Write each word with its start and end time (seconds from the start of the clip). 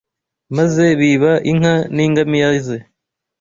maze 0.57 0.83
biba 0.99 1.31
inka 1.51 1.75
n’ingamiya 1.95 2.49
ze 2.65 2.77